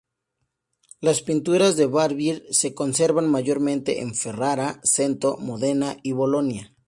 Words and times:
Las 0.99 1.21
pinturas 1.21 1.77
de 1.77 1.85
Barbieri 1.85 2.51
se 2.51 2.73
conservan 2.73 3.29
mayormente 3.29 4.01
en 4.01 4.15
Ferrara, 4.15 4.81
Cento, 4.83 5.37
Modena 5.37 5.97
y 6.01 6.13
Bolonia. 6.13 6.75